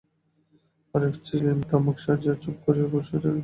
আর 0.93 1.01
এক 1.07 1.15
ছিলিম 1.25 1.57
তামাক 1.69 1.97
সাজিয়া 1.99 2.35
চুপ 2.35 2.55
করিয়া 2.65 2.87
বসিয়া 2.87 3.19
টানিতে 3.19 3.27
লাগিল। 3.27 3.39